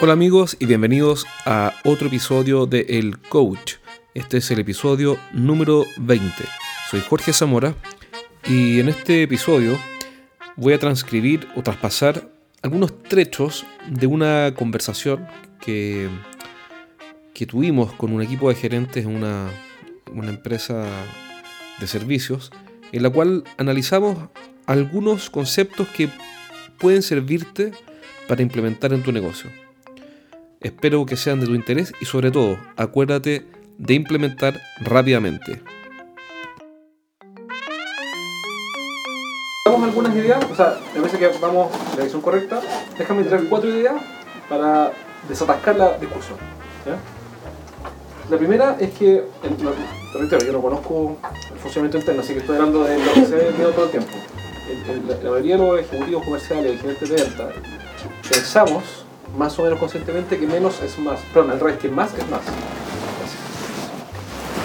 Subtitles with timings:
[0.00, 3.78] Hola amigos y bienvenidos a otro episodio de El Coach.
[4.14, 6.32] Este es el episodio número 20.
[6.88, 7.74] Soy Jorge Zamora
[8.46, 9.76] y en este episodio
[10.54, 12.30] voy a transcribir o traspasar
[12.62, 15.26] algunos trechos de una conversación
[15.60, 16.08] que,
[17.34, 19.50] que tuvimos con un equipo de gerentes en una,
[20.12, 20.86] una empresa
[21.80, 22.52] de servicios
[22.92, 24.16] en la cual analizamos
[24.66, 26.08] algunos conceptos que
[26.78, 27.72] pueden servirte
[28.28, 29.50] para implementar en tu negocio.
[30.60, 33.46] Espero que sean de tu interés y sobre todo, acuérdate
[33.78, 35.62] de implementar rápidamente.
[39.64, 42.60] Damos algunas ideas, o sea, me parece que vamos en la dirección correcta.
[42.98, 43.94] Déjame traer cuatro ideas
[44.48, 44.92] para
[45.28, 46.38] desatascar la discusión.
[46.86, 46.98] ¿ya?
[48.30, 49.70] La primera es que, en, lo,
[50.12, 51.18] te reitero, yo no conozco
[51.52, 54.10] el funcionamiento interno, así que estoy hablando de lo que se ve todo el tiempo.
[54.68, 57.48] El- el- la, la mayoría de los ejecutivos comerciales y gerentes de venta
[58.28, 59.04] pensamos
[59.36, 61.20] más o menos conscientemente que menos es más.
[61.32, 62.40] Perdón, al revés, que más es más.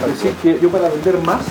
[0.02, 1.42] Es decir, que yo para vender más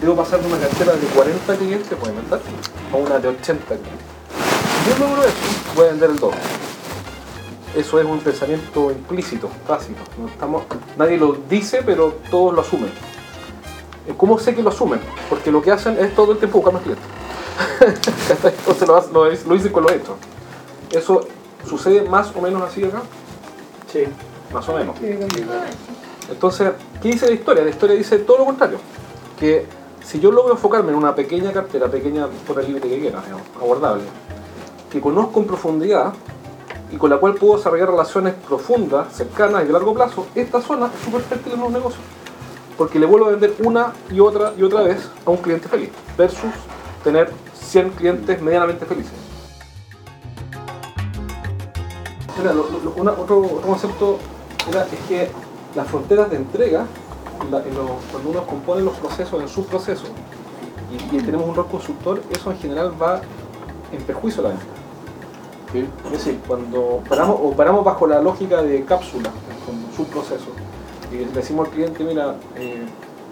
[0.00, 3.92] debo pasar de una cartera de 40 clientes, voy a una de 80 clientes.
[4.84, 5.34] Si yo logro eso,
[5.74, 6.38] voy a vender el doble.
[7.74, 10.02] Eso es un pensamiento implícito, tácito.
[10.18, 10.64] No estamos,
[10.96, 12.90] nadie lo dice, pero todos lo asumen.
[14.16, 15.00] ¿Cómo sé que lo asumen?
[15.30, 17.06] Porque lo que hacen es todo el tiempo buscar más clientes.
[18.44, 20.16] Entonces lo, lo, lo dicen con lo hecho.
[20.92, 21.26] Eso
[21.68, 23.02] sucede más o menos así acá.
[23.92, 24.04] Sí.
[24.52, 24.96] Más o menos.
[26.30, 27.64] Entonces, ¿qué dice la historia?
[27.64, 28.78] La historia dice todo lo contrario.
[29.38, 29.66] Que
[30.02, 33.46] si yo logro enfocarme en una pequeña cartera, pequeña por el límite que quiera, digamos,
[33.56, 34.02] abordable,
[34.90, 36.12] que conozco en profundidad
[36.90, 40.90] y con la cual puedo desarrollar relaciones profundas, cercanas y de largo plazo, esta zona
[40.94, 42.02] es súper fértil en los negocios.
[42.78, 45.90] Porque le vuelvo a vender una y otra y otra vez a un cliente feliz,
[46.16, 46.50] versus
[47.02, 49.23] tener 100 clientes medianamente felices.
[52.38, 54.18] Mira, lo- lo- una- otro, otro concepto
[54.68, 55.30] era, es que
[55.74, 56.86] las fronteras de entrega,
[57.50, 60.08] la- en los- cuando uno compone los procesos en sus procesos
[60.90, 63.20] y, y tenemos un rol consultor, eso en general va
[63.92, 64.64] en perjuicio a la venta.
[66.06, 69.30] Es decir, cuando paramos, o paramos bajo la lógica de cápsula
[69.66, 70.46] con su proceso
[71.12, 72.84] y le decimos al cliente, mira, eh,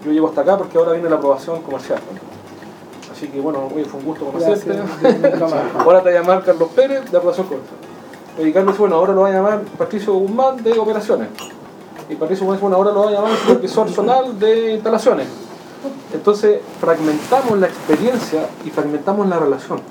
[0.05, 1.99] yo llego hasta acá porque ahora viene la aprobación comercial.
[3.11, 4.71] Así que bueno, oye, fue un gusto conocerte.
[5.79, 7.77] Ahora te va a llamar Carlos Pérez de aprobación comercial.
[8.37, 11.29] Y Carlos dice, bueno, ahora lo va a llamar Patricio Guzmán de operaciones.
[12.09, 15.27] Y Patricio Guzmán dice, bueno, ahora lo va a llamar supervisor zonal de instalaciones.
[16.13, 19.81] Entonces fragmentamos la experiencia y fragmentamos la relación.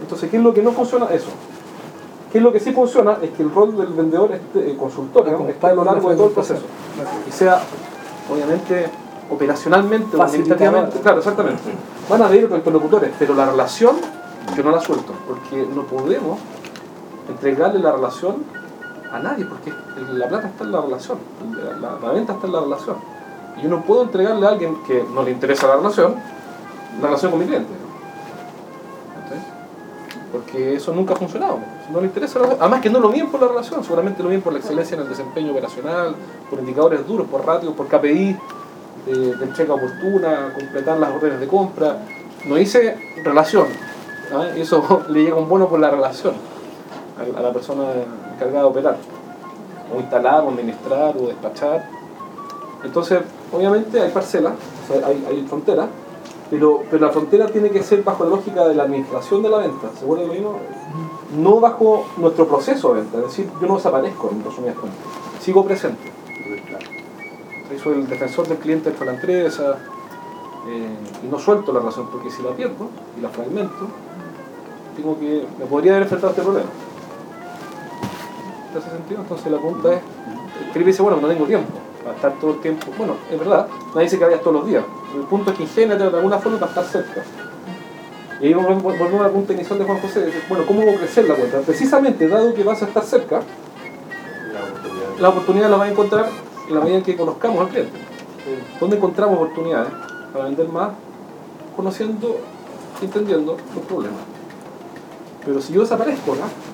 [0.00, 1.06] Entonces, ¿qué es lo que no funciona?
[1.06, 1.30] Eso.
[2.32, 3.18] ¿Qué es lo que sí funciona?
[3.22, 6.16] Es que el rol del vendedor, este, el consultor, digamos, está a lo largo de
[6.16, 6.62] todo el proceso.
[7.28, 7.60] Y sea,
[8.32, 8.86] obviamente,
[9.30, 11.00] operacionalmente, administrativamente.
[11.00, 11.62] Claro, exactamente.
[12.08, 13.96] Van a ver otros interlocutores, pero la relación
[14.56, 16.38] yo no la suelto, porque no podemos
[17.30, 18.44] entregarle la relación
[19.10, 19.72] a nadie, porque
[20.12, 21.18] la plata está en la relación,
[21.80, 22.96] la, venta está en la relación.
[23.58, 26.14] Y yo no puedo entregarle a alguien que no le interesa la relación,
[27.00, 27.72] la relación con mi cliente.
[30.32, 31.58] Porque eso nunca ha funcionado.
[31.90, 34.28] No le interesa la relación, además que no lo miden por la relación, seguramente lo
[34.28, 36.14] miden por la excelencia en el desempeño operacional,
[36.48, 38.36] por indicadores duros, por ratios, por KPI,
[39.06, 41.98] de, de entrega oportuna, completar las órdenes de compra.
[42.46, 43.66] No dice relación,
[44.32, 44.46] ¿ah?
[44.54, 46.49] eso le llega un bono por la relación
[47.20, 47.84] a, la persona
[48.34, 48.96] encargada de operar,
[49.94, 51.88] o instalar, o administrar, o despachar.
[52.84, 53.20] Entonces,
[53.52, 54.54] obviamente hay parcelas,
[55.04, 55.88] hay, hay fronteras,
[56.50, 59.58] pero, pero la frontera tiene que ser bajo la lógica de la administración de la
[59.58, 60.56] venta, ¿se acuerdan lo mismo?
[61.38, 65.00] No bajo nuestro proceso de venta, es decir, yo no desaparezco en resumidas cuentas,
[65.40, 66.10] sigo presente.
[67.80, 69.78] Soy el defensor del cliente dentro de la empresa
[70.68, 73.86] eh, y no suelto la relación, porque si la pierdo y la fragmento,
[74.96, 76.68] tengo que, me podría haber enfrentado a este problema.
[78.72, 79.20] ¿Te hace sentido?
[79.22, 80.00] Entonces la pregunta es,
[80.72, 81.72] Felipe dice, bueno, no tengo tiempo
[82.04, 82.86] para estar todo el tiempo.
[82.96, 84.84] Bueno, es verdad, nadie dice que vayas todos los días.
[85.14, 87.24] El punto es que ingéniate de alguna forma para estar cerca.
[88.40, 91.28] Y ahí volvemos a la pregunta inicial de Juan José, de, bueno, ¿cómo puedo crecer
[91.28, 91.58] la cuenta?
[91.60, 93.42] Precisamente, dado que vas a estar cerca,
[95.18, 96.30] la oportunidad la vas a encontrar
[96.68, 97.98] en la medida en que conozcamos al cliente.
[98.80, 99.90] ¿Dónde encontramos oportunidades
[100.32, 100.92] para vender más?
[101.76, 102.38] Conociendo,
[103.02, 104.20] entendiendo los problemas.
[105.44, 106.69] Pero si yo desaparezco, ¿no?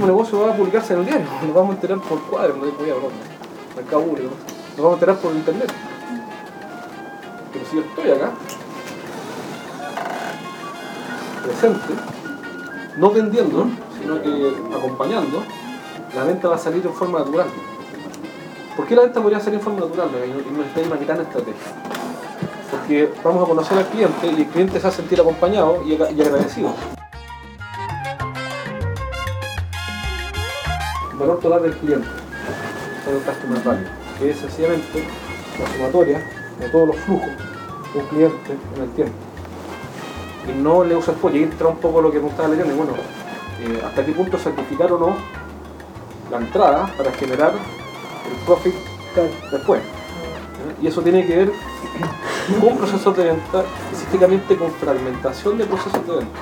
[0.00, 2.62] Próximo negocio va a publicarse en el diario, nos vamos a enterar por cuadros, no
[2.62, 3.10] voy a hablar,
[3.76, 4.30] mercado público,
[4.70, 5.72] nos vamos a enterar por internet.
[7.52, 8.30] Pero si yo estoy acá,
[11.44, 11.94] presente,
[12.96, 13.66] no vendiendo,
[14.00, 15.42] sino que acompañando,
[16.14, 17.48] la venta va a salir en forma natural.
[18.76, 20.86] ¿Por qué la venta podría salir en forma natural y no, y no está en
[20.86, 21.72] una gran estrategia?
[22.70, 25.94] Porque vamos a conocer al cliente y el cliente se va a sentir acompañado y
[25.94, 26.72] agradecido.
[31.20, 32.08] Valor total del cliente,
[33.06, 33.86] el customer value,
[34.18, 35.04] que es sencillamente
[35.58, 36.22] la sumatoria
[36.58, 37.28] de todos los flujos
[37.92, 39.14] de un cliente en el tiempo.
[40.48, 42.92] Y no le usa el Y entra un poco lo que me estaba leyendo, bueno,
[43.60, 45.16] eh, hasta qué punto sacrificar o no
[46.30, 48.74] la entrada para generar el profit
[49.52, 49.82] después.
[50.80, 51.52] Y eso tiene que ver
[52.60, 56.38] con procesos de venta, específicamente con fragmentación de procesos de venta.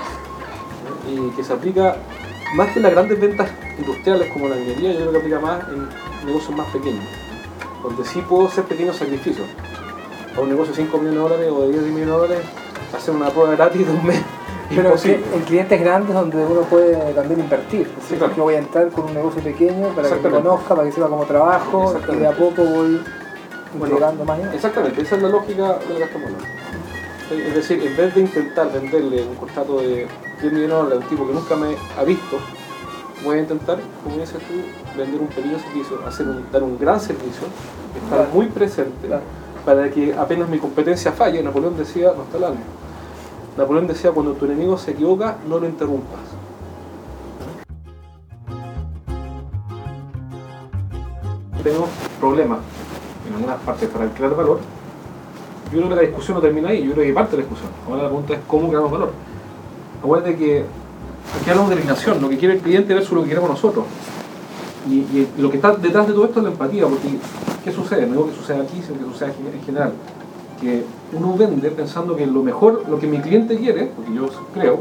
[1.10, 1.96] Y que se aplica
[2.54, 5.88] más que las grandes ventas industriales como la minería, yo creo que aplica más en
[6.26, 7.04] negocios más pequeños,
[7.82, 9.46] donde sí puedo hacer pequeños sacrificios.
[10.36, 12.38] A un negocio de 5 millones de dólares o de 10 millones de dólares,
[12.96, 14.20] hacer una prueba gratis de un mes.
[14.68, 17.90] Pero en clientes grandes donde uno puede también invertir.
[18.06, 18.34] Sí, claro.
[18.36, 21.08] Yo voy a entrar con un negocio pequeño para que me conozca, para que sepa
[21.08, 23.00] cómo trabajo y de a poco voy
[23.74, 24.38] integrando más.
[24.54, 26.30] Exactamente, esa es la lógica de la que estamos
[27.30, 30.06] Es decir, en vez de intentar venderle un contrato de
[30.40, 32.38] 10 millones de dólares a un tipo que nunca me ha visto,
[33.24, 37.46] voy a intentar, como dices tú, vender un pequeño servicio, hacer dar un gran servicio,
[38.02, 39.08] estar muy presente,
[39.64, 42.60] para que apenas mi competencia falle, Napoleón decía, no está el alma
[43.56, 46.20] Napoleón decía, cuando tu enemigo se equivoca, no lo interrumpas.
[51.64, 51.88] Tenemos
[52.20, 52.60] problemas
[53.26, 54.60] en algunas partes para crear valor.
[55.72, 57.72] Yo creo que la discusión no termina ahí, yo creo que parte de la discusión.
[57.88, 59.27] Ahora la pregunta es cómo creamos valor.
[60.02, 60.64] Acuérdate que
[61.40, 63.84] aquí hablamos de alineación, lo que quiere el cliente versus lo que queremos nosotros.
[64.88, 67.08] Y, lo que está detrás de todo esto es la empatía, porque
[67.64, 68.06] ¿qué sucede?
[68.06, 69.92] No digo que suceda aquí, sino que sucede en general
[70.60, 74.80] que uno vende pensando que lo mejor, lo que mi cliente quiere, porque yo creo,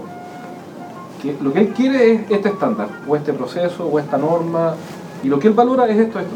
[1.22, 4.76] que lo que él quiere es este estándar, o este proceso, o esta norma,
[5.24, 6.36] y lo que él valora es esto, esto.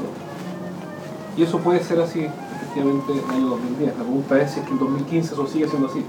[1.38, 3.98] Y eso puede ser así, efectivamente, en el año 2010.
[3.98, 6.04] La pregunta que en 2015 eso sigue siendo así.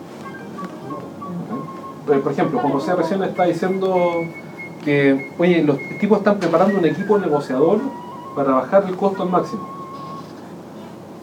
[2.20, 4.25] Por ejemplo, Juan José recién está diciendo
[4.85, 7.79] que, oye, los tipos están preparando un equipo negociador
[8.37, 9.69] para bajar el costo al máximo.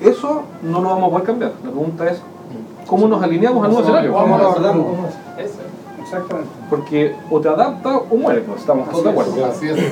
[0.01, 1.51] Eso no lo vamos a poder cambiar.
[1.63, 2.21] La pregunta es,
[2.87, 4.13] ¿cómo nos alineamos al nuevo escenario?
[4.13, 4.85] ¿Cómo lo abordamos?
[6.01, 6.49] Exactamente.
[6.69, 9.33] Porque o te adapta o muere, pues estamos todos de acuerdo.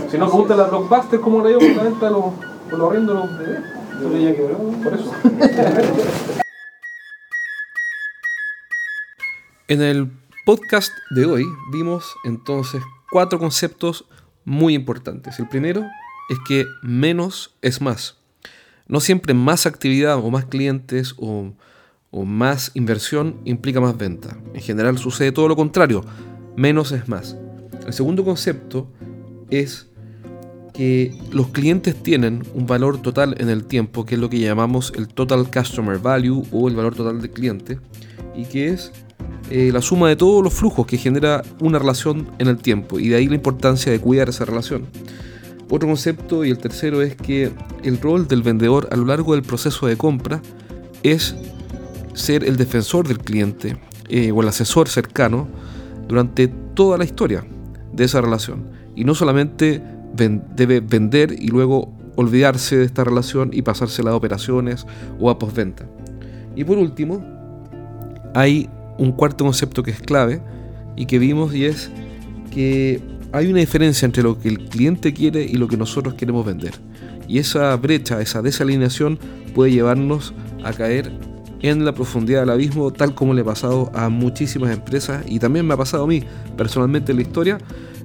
[0.10, 2.26] Si no, pregunta la Blockbuster cómo le con la venta de los,
[2.70, 4.36] con los de los bebés.
[4.84, 5.12] Por eso.
[9.70, 10.10] En el
[10.48, 14.06] podcast de hoy vimos entonces cuatro conceptos
[14.46, 15.40] muy importantes.
[15.40, 15.86] El primero
[16.30, 18.16] es que menos es más.
[18.88, 21.54] No siempre más actividad o más clientes o,
[22.14, 24.38] más inversión implica más venta.
[24.54, 26.06] En general sucede todo lo contrario,
[26.56, 27.36] menos es más.
[27.86, 28.90] El segundo concepto
[29.50, 29.90] es
[30.74, 34.94] que los clientes tienen un valor total en el tiempo, que es lo que llamamos
[34.96, 37.82] el Total Customer Value o el valor total del cliente,
[38.34, 38.94] y que es
[39.50, 43.10] eh, la suma de todos los flujos que genera una relación en el tiempo, y
[43.10, 44.88] de ahí la importancia de cuidar esa relación.
[45.70, 47.52] Otro concepto y el tercero es que
[47.84, 50.42] el rol del vendedor a lo largo del proceso de compra
[51.04, 51.36] es
[52.14, 53.78] ser el defensor del cliente
[54.10, 55.48] eh, o el asesor cercano
[56.08, 57.46] durante toda la historia
[57.92, 58.70] de esa relación.
[58.96, 59.82] Y no solamente
[60.16, 64.88] debe vender y luego olvidarse de esta relación y pasársela a operaciones
[65.20, 65.86] o a postventa.
[66.56, 67.24] Y por último,
[68.33, 70.42] hay un cuarto concepto que es clave
[70.95, 71.92] y que vimos y es
[72.51, 73.01] que
[73.31, 76.73] hay una diferencia entre lo que el cliente quiere y lo que nosotros queremos vender.
[77.27, 79.19] Y esa brecha, esa desalineación
[79.54, 81.11] puede llevarnos a caer
[81.61, 85.66] en la profundidad del abismo, tal como le ha pasado a muchísimas empresas y también
[85.66, 86.23] me ha pasado a mí
[86.56, 87.57] personalmente en la historia.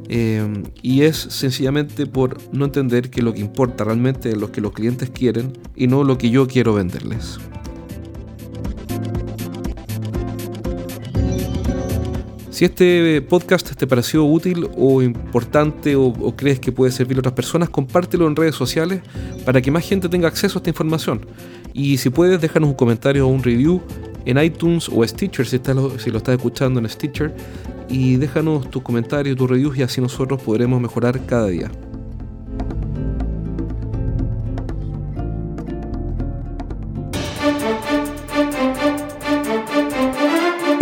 [0.09, 4.61] Eh, y es sencillamente por no entender que lo que importa realmente es lo que
[4.61, 7.39] los clientes quieren y no lo que yo quiero venderles.
[12.63, 17.35] Si este podcast te pareció útil o importante o, crees que puede servir a otras
[17.35, 19.01] personas, compártelo en redes sociales
[19.45, 21.27] para que más gente tenga acceso a esta información.
[21.73, 23.83] Y si puedes, déjanos un comentario o un review
[24.27, 25.59] en iTunes o Stitcher si,
[25.99, 27.35] si lo estás escuchando en Stitcher.
[27.89, 31.69] Y déjanos tus comentarios, tus reviews y así nosotros podremos mejorar cada día.